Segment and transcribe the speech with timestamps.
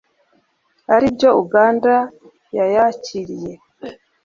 [0.95, 1.93] ari byo Uganda
[2.57, 3.51] yayakiriye